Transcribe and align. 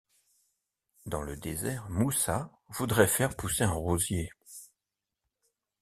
Dans 1.05 1.21
le 1.21 1.37
désert, 1.37 1.87
Moussa 1.91 2.51
voudrait 2.69 3.05
faire 3.05 3.35
pousser 3.35 3.65
un 3.65 3.71
rosier... 3.73 4.31